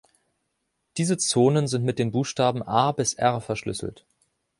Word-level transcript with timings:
Diese 0.97 1.15
Zonen 1.19 1.67
sind 1.67 1.85
mit 1.85 1.99
den 1.99 2.09
Buchstaben 2.09 2.63
„A“ 2.63 2.91
bis 2.91 3.13
„R“ 3.13 3.39
verschlüsselt. 3.39 4.03